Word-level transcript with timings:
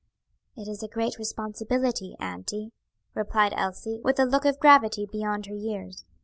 "It 0.55 0.67
is 0.67 0.81
a 0.81 0.87
great 0.87 1.19
responsibility, 1.19 2.15
auntie," 2.19 2.71
replied 3.13 3.53
Elsie, 3.55 4.01
with 4.03 4.17
a 4.19 4.25
look 4.25 4.45
of 4.45 4.57
gravity 4.59 5.05
beyond 5.05 5.45
her 5.45 5.53
years. 5.53 6.05